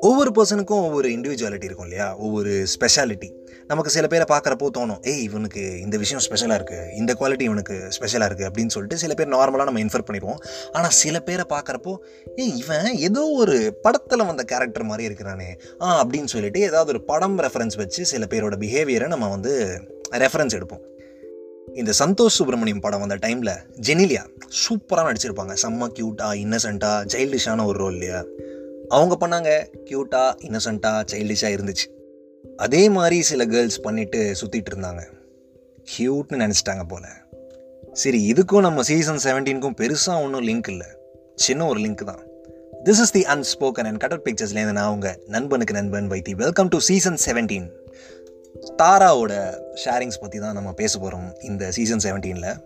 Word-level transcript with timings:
ஒவ்வொரு 0.00 0.30
பர்சனுக்கும் 0.30 0.82
ஒவ்வொரு 0.82 1.08
இண்டிவிஜுவாலிட்டி 1.08 1.64
இருக்கும் 1.64 1.84
இல்லையா? 1.84 2.16
ஒவ்வொரு 2.16 2.66
ஸ்பெஷாலிட்டி 2.74 3.32
நமக்கு 3.66 3.90
சில 3.90 4.06
பேரை 4.06 4.38
பார்க்குறப்போ 4.38 4.66
தோணும் 4.78 5.02
ஏய் 5.02 5.22
இவனுக்கு 5.22 5.80
இந்த 5.80 5.96
விஷயம் 5.96 6.22
ஸ்பெஷலாக 6.22 6.62
இருக்குது 6.62 6.96
இந்த 6.96 7.14
குவாலிட்டி 7.20 7.40
இவனுக்கு 7.40 7.86
ஸ்பெஷலாக 7.88 8.34
இருக்குது 8.34 8.48
அப்படின்னு 8.48 8.66
சொல்லிட்டு 8.66 8.96
சில 8.96 9.14
பேர் 9.14 9.28
நார்மலாக 9.28 9.64
நம்ம 9.64 9.80
இன்ஃபர் 9.80 10.06
பண்ணிடுவோம். 10.10 10.38
ஆனால் 10.72 10.90
சில 10.90 11.20
பேரை 11.20 11.44
பார்க்குறப்போ 11.48 11.96
ஏய் 12.36 12.56
இவன் 12.56 12.96
ஏதோ 12.96 13.24
ஒரு 13.24 13.78
படத்தில் 13.82 14.24
வந்த 14.24 14.42
கேரக்டர் 14.42 14.82
மாதிரி 14.82 15.04
இருக்கிறானே. 15.04 15.56
ஆ 15.80 16.04
அப்படின்னு 16.04 16.24
சொல்லிட்டு 16.24 16.60
ஏதாவது 16.60 16.88
ஒரு 16.88 17.02
படம் 17.04 17.38
ரெஃபரன்ஸ் 17.38 17.76
வச்சு 17.76 18.04
சில 18.04 18.26
பேரோட 18.30 18.56
பிஹேவியரை 18.58 19.06
நம்ம 19.06 19.28
வந்து 19.28 19.80
ரெஃபரன்ஸ் 20.10 20.56
எடுப்போம். 20.58 20.91
இந்த 21.74 21.92
சந்தோஷ் 21.98 22.26
சுப்ரமணியம் 22.26 22.80
படம் 22.80 23.06
வந்த 23.06 23.16
டைமில் 23.16 23.56
ஜெனிலியா 23.80 24.26
சூப்பராக 24.46 25.14
நடிச்சிருப்பாங்க. 25.14 25.56
செம்ம 25.62 25.88
க்யூட்டாக 25.98 26.34
இன்னசென்ட்டாக 26.34 27.06
சைல்டிஷான 27.14 27.64
ஒரு 27.64 27.78
ரோல் 27.78 27.92
இல்லையா? 27.92 28.24
அவங்க 28.88 29.26
பண்ணாங்க 29.26 29.76
க்யூட்டாக 29.84 30.34
இன்னசென்ட்டாக 30.40 31.04
சைல்டிஷாக 31.12 31.56
இருந்துச்சு. 31.56 31.90
அதே 32.56 32.88
மாதிரி 32.88 33.22
சில 33.22 33.46
கேர்ள்ஸ் 33.46 33.80
பண்ணிட்டு 33.80 34.34
சுற்றிட்டு 34.40 34.74
இருந்தாங்க. 34.74 35.02
க்யூட்னு 35.98 36.32
நினச்சிட்டாங்க 36.32 36.82
போல. 36.88 37.08
சரி 37.92 38.32
இதுக்கும் 38.32 38.60
நம்ம 38.60 38.82
சீசன் 38.82 39.18
செவன்டீனுக்கும் 39.24 39.76
பெருசாக 39.80 40.22
ஒன்றும் 40.22 40.46
லிங்க் 40.46 40.68
இல்லை. 40.68 40.86
சின்ன 41.34 41.66
ஒரு 41.66 41.80
லிங்க் 41.80 42.04
தான். 42.04 42.20
This 42.84 43.00
is 43.00 43.10
the 43.10 43.22
unspoken 43.22 43.84
and 43.84 43.98
cut out 43.98 44.22
பிக்சர்ஸ்லேருந்து 44.22 44.72
நான் 44.72 44.92
உங்கள் 44.92 45.22
நண்பனுக்கு 45.26 45.74
நண்பன் 45.74 46.10
Vaithi. 46.10 46.34
Welcome 46.34 46.68
to 46.68 46.78
season 46.78 47.18
seventeen 47.26 47.70
தாராவோட 48.62 49.58
sharings 49.74 50.20
பற்றி 50.20 50.38
தான் 50.38 50.52
நம்ம 50.52 50.72
பேச 50.72 50.98
போகிறோம் 50.98 51.36
இந்த 51.40 51.70
சீசன் 51.70 51.98
செவன்டீனில் 51.98 52.58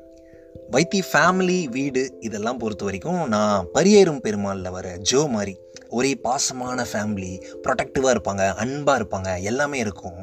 வைத்தி 0.71 1.01
ஃபேமிலி 1.13 1.69
வீடு 1.69 2.19
இதெல்லாம் 2.21 2.59
பொறுத்த 2.59 2.85
வரைக்கும் 2.85 3.29
நான் 3.29 3.67
பரியேறும் 3.73 4.21
பெருமாளில் 4.21 4.71
வர 4.71 4.97
ஜோ 4.97 5.27
மாதிரி 5.27 5.59
ஒரே 5.89 6.15
பாசமான 6.15 6.87
ஃபேமிலி 6.93 7.43
ப்ரொடெக்டிவாக 7.63 8.15
இருப்பாங்க 8.17 8.55
அன்பாக 8.55 8.99
இருப்பாங்க 9.01 9.43
எல்லாமே 9.43 9.79
இருக்கும். 9.79 10.19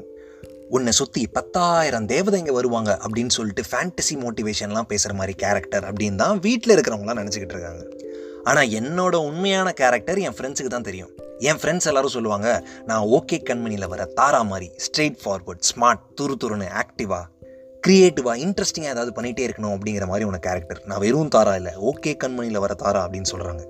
உன்னை 0.69 0.91
சுற்றி 0.91 1.27
பத்தாயிரம் 1.27 2.05
தேவதைங்க 2.05 2.51
வருவாங்க 2.51 2.99
அப்படின்னு 3.03 3.27
சொல்லிட்டு 3.27 3.63
ஃபேண்டசி 3.71 4.15
மோட்டிவேஷன்லாம் 4.17 4.89
பேசுகிற 4.89 5.13
மாதிரி 5.13 5.33
கேரக்டர் 5.33 5.83
அப்படின்னு 5.83 6.15
தான் 6.15 6.39
வீட்டில் 6.39 6.75
இருக்கிறவங்களாம் 6.75 7.21
நினச்சிக்கிட்டு 7.21 7.55
இருக்காங்க. 7.55 7.83
ஆனால் 8.43 8.69
என்னோட 8.69 9.15
உண்மையான 9.15 9.71
கேரக்டர் 9.71 10.17
என் 10.17 10.37
ஃப்ரெண்ட்ஸுக்கு 10.37 10.67
தான் 10.67 10.81
தெரியும். 10.81 11.11
என் 11.49 11.59
ஃப்ரெண்ட்ஸ் 11.61 11.87
எல்லாரும் 11.89 12.15
சொல்லுவாங்க 12.15 12.47
நான் 12.85 13.05
ஓகே 13.17 13.37
கண்மணியில் 13.49 13.91
வர 13.93 14.05
தாரா 14.19 14.41
மாதிரி 14.51 14.67
ஸ்ட்ரெயிட் 14.85 15.19
ஃபார்வர்ட் 15.23 15.63
ஸ்மார்ட் 15.69 16.03
துரு 16.21 16.35
துருன்னு 16.43 16.67
ஆக்டிவாக 16.81 17.25
க்ரியேட்டிவாக 17.83 18.35
இன்ட்ரெஸ்டிங்காக 18.45 18.93
ஏதாவது 18.95 19.11
பண்ணிகிட்டே 19.15 19.45
இருக்கணும் 19.47 19.73
அப்படிங்கிற 19.75 20.05
மாதிரி 20.05 20.27
உன 20.29 20.37
கேரக்டர் 20.37 20.81
நான் 20.85 20.99
வெறும் 20.99 21.27
தாரா 21.27 21.55
இல்லை 21.55 21.73
ஓகே 21.91 22.13
கண்மணியில் 22.23 22.63
வர 22.65 22.73
தாரா 22.73 23.01
அப்படின்னு 23.05 23.31
சொல்கிறாங்க 23.33 23.63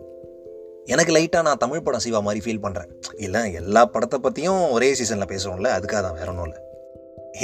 எனக்கு 0.85 1.11
லைட்டாக 1.15 1.41
நான் 1.41 1.57
தமிழ் 1.57 1.83
படம் 1.83 2.03
சிவா 2.05 2.19
மாதிரி 2.19 2.41
ஃபீல் 2.45 2.63
பண்ணுறேன் 2.65 2.89
இல்லை 3.25 3.41
எல்லா 3.53 3.81
படத்தை 3.85 4.19
பற்றியும் 4.19 4.63
ஒரே 4.71 4.89
சீசனில் 4.99 5.31
பேசுகிறோம்ல 5.31 5.69
அதுக்காக 5.77 6.01
தான் 6.01 6.17
வேற 6.19 6.27
ஒன்றும் 6.33 6.49
இல்லை. 6.49 6.59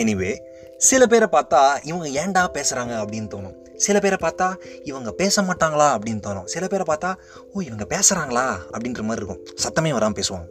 எனிவே 0.02 0.32
சில 0.78 1.06
பேரை 1.06 1.28
பார்த்தா 1.32 1.62
இவங்க 1.84 2.08
ஏன்டா 2.22 2.44
பேசுகிறாங்க 2.58 2.94
அப்படின்னு 3.02 3.30
தோணும். 3.36 3.56
சில 3.80 4.00
பேரை 4.00 4.18
பார்த்தா 4.22 4.48
இவங்க 4.84 5.12
பேச 5.12 5.42
மாட்டாங்களா 5.42 5.88
அப்படின்னு 5.96 6.24
தோணும். 6.28 6.50
சில 6.56 6.68
பேரை 6.68 6.96
பார்த்தா 6.96 7.12
ஓ 7.54 7.60
இவங்க 7.60 7.86
பேசுகிறாங்களா 7.90 8.46
அப்படின்ற 8.72 9.02
மாதிரி 9.02 9.26
இருக்கும். 9.26 9.42
சத்தமே 9.64 9.92
வராமல் 9.92 10.18
பேசுவாங்க. 10.20 10.48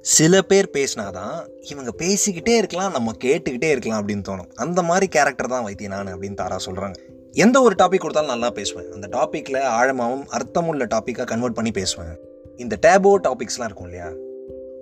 சில 0.00 0.42
பேர் 0.42 0.70
பேசினாதான் 0.72 1.36
இவங்க 1.60 1.92
பேசிக்கிட்டே 1.98 2.56
இருக்கலாம் 2.56 2.92
நம்ம 2.92 3.12
கேட்டுக்கிட்டே 3.24 3.70
இருக்கலாம் 3.70 4.08
அப்படின்னு 4.08 4.22
தோணும். 4.28 4.50
அந்த 4.54 4.82
மாதிரி 4.82 5.06
கேரக்டர் 5.08 5.48
தான் 5.48 5.62
வைத்திய 5.62 5.88
நான் 5.88 6.18
அப்படின்னு 6.18 6.34
தாரா 6.34 6.56
சொல்கிறாங்க 6.66 6.94
எந்த 7.32 7.60
ஒரு 7.60 7.74
டாபிக் 7.78 7.98
கொடுத்தாலும் 7.98 8.30
நல்லா 8.30 8.50
பேசுவேன். 8.50 8.92
அந்த 8.92 9.06
டாப்பிக்கில் 9.18 9.60
ஆழமாகவும் 9.80 10.26
அர்த்தமுள்ள 10.26 10.84
டாப்பிக்காக 10.84 11.24
கன்வெர்ட் 11.24 11.54
பண்ணி 11.54 11.70
பேசுவேன். 11.70 12.18
இந்த 12.56 12.78
டேபோ 12.86 13.10
டாபிக்ஸ்லாம் 13.22 13.64
இருக்கும் 13.64 13.84
இல்லையா? 13.84 14.08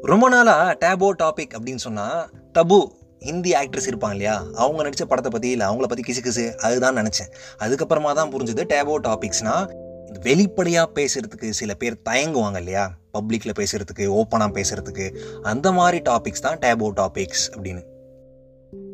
ரொம்ப 0.03 0.29
நாளாக 0.29 0.77
டேபோ 0.81 1.09
டாபிக் 1.23 1.55
அப்படின்னு 1.59 1.83
சொன்னால் 1.87 2.31
தபு 2.59 2.87
ஹிந்தி 3.21 3.53
ஆக்ட்ரஸ் 3.53 3.89
இருப்பாங்க 3.91 4.11
இல்லையா 4.11 4.45
அவங்க 4.55 4.83
நடித்த 4.83 5.05
படத்தை 5.05 5.33
பற்றி 5.33 5.51
இல்லை 5.51 5.67
அவங்கள 5.67 5.83
பற்றி 5.83 6.05
கிசு 6.09 6.23
கிசு 6.27 6.55
அதுதான் 6.55 6.97
நினச்சேன். 6.97 7.31
அதுக்கப்புறமா 7.59 8.15
தான் 8.15 8.33
புரிஞ்சுது 8.33 8.65
டேபோ 8.73 8.97
டாபிக்ஸ்னால் 9.09 9.83
வெளிப்படையாக 10.23 10.93
பேசுகிறதுக்கு 10.95 11.51
சில 11.51 11.75
பேர் 11.75 12.03
தயங்குவாங்க 12.11 12.57
இல்லையா? 12.57 12.91
பப்ளிக்கில் 13.13 13.59
பேசுகிறதுக்கு 13.59 14.07
ஓப்பனாக 14.07 14.51
பேசுகிறதுக்கு 14.59 15.17
அந்த 15.43 15.73
மாதிரி 15.73 15.99
டாபிக்ஸ் 16.11 16.41
தான் 16.41 16.59
டேபோ 16.59 16.91
டாபிக்ஸ் 17.01 17.45
அப்படின்னு. 17.55 17.83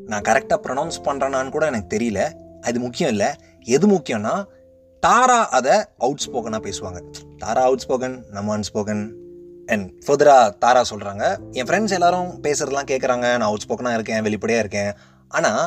நான் 0.07 0.23
கரெக்டாக 0.23 0.61
ப்ரொனவுன்ஸ் 0.67 1.01
பண்ணுறேனான்னு 1.05 1.51
கூட 1.51 1.67
எனக்கு 1.67 1.99
தெரியல. 1.99 2.33
அது 2.61 2.81
முக்கியம் 2.81 3.11
இல்லை. 3.11 3.27
எது 3.65 3.89
முக்கியம்னா 3.89 4.45
தாரா 5.01 5.49
அதை 5.49 5.73
அவுட் 5.99 6.23
ஸ்போக்கனாக 6.27 6.63
பேசுவாங்க. 6.67 7.01
தாரா 7.39 7.63
அவுட் 7.63 7.85
ஸ்போக்கன் 7.89 8.29
நம்ம 8.31 8.59
அன்ஸ்போக்கன் 8.59 9.20
அண்ட் 9.71 9.87
ஃபர்தராக 10.07 10.59
தாரா 10.59 10.83
சொல்கிறாங்க 10.91 11.25
என் 11.53 11.67
ஃப்ரெண்ட்ஸ் 11.67 11.97
எல்லாரும் 11.99 12.31
பேசுகிறதுலாம் 12.43 12.91
கேட்குறாங்க 12.93 13.27
நான் 13.35 13.49
அவுட் 13.51 13.67
ஸ்போக்கனாக 13.69 13.99
இருக்கேன் 13.99 14.23
வெளிப்படையாக 14.23 14.69
இருக்கேன். 14.69 14.93
ஆனால் 15.29 15.65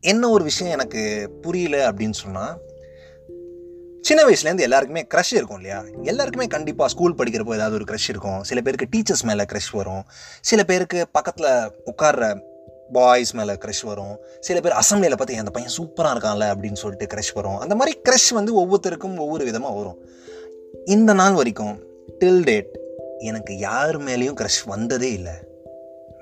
என்ன 0.00 0.28
ஒரு 0.28 0.44
விஷயம் 0.44 0.72
எனக்கு 0.72 1.02
புரியல 1.42 1.78
அப்படின்னு 1.90 2.18
சொன்னால் 2.24 2.52
சின்ன 4.02 4.20
வயசுலேருந்து 4.24 4.66
எல்லாருக்குமே 4.66 5.06
க்ரஷ் 5.14 5.34
இருக்கும் 5.38 5.56
இல்லையா? 5.56 5.84
எல்லாருக்குமே 6.02 6.46
கண்டிப்பாக 6.46 6.90
ஸ்கூல் 6.90 7.14
படிக்கிறப்போ 7.14 7.54
ஏதாவது 7.54 7.74
ஒரு 7.74 7.86
க்ரஷ் 7.90 8.08
இருக்கும். 8.08 8.42
சில 8.42 8.60
பேருக்கு 8.60 8.88
டீச்சர்ஸ் 8.92 9.24
மேலே 9.24 9.42
க்ரஷ் 9.42 9.70
வரும். 9.72 10.04
சில 10.40 10.64
பேருக்கு 10.64 11.08
பக்கத்தில் 11.12 11.50
உட்கார்ற 11.92 12.40
பாய்ஸ் 12.92 13.32
மேலே 13.34 13.52
க்ரஷ் 13.52 13.82
வரும். 13.82 14.14
சில 14.40 14.60
பேர் 14.60 14.72
அசம்பிளியில் 14.72 15.18
பார்த்து 15.20 15.38
அந்த 15.38 15.50
பையன் 15.50 15.76
சூப்பராக 15.76 16.14
இருக்கான்ல 16.14 16.46
அப்படின்னு 16.54 16.80
சொல்லிட்டு 16.82 17.16
க்ரஷ் 17.16 17.34
வரும். 17.34 17.58
அந்த 17.58 17.74
மாதிரி 17.74 18.00
க்ரஷ் 18.08 18.30
வந்து 18.30 18.54
ஒவ்வொருத்தருக்கும் 18.60 19.18
ஒவ்வொரு 19.18 19.44
விதமாக 19.44 19.74
வரும். 19.74 19.98
இந்த 20.84 21.12
நாள் 21.12 21.32
வரைக்கும் 21.32 21.74
டில் 22.20 22.44
டேட் 22.44 22.70
எனக்கு 23.20 23.58
யார் 23.58 24.02
மேலேயும் 24.02 24.34
க்ரஷ் 24.40 24.60
வந்ததே 24.66 25.12
இல்லை. 25.12 25.32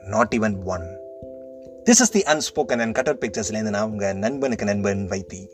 Not 0.05 0.35
even 0.39 0.57
one 0.65 0.87
this 1.85 2.03
is 2.05 2.11
the 2.11 2.21
unspoken 2.21 2.81
and 2.81 2.95
cut out 2.95 3.19
பிக்சர்ஸ்லேருந்து 3.19 3.71
நான் 3.71 3.91
உங்கள் 3.91 4.17
நண்பனுக்கு 4.17 4.65
நண்பன் 4.65 5.07
வைத்தி. 5.09 5.49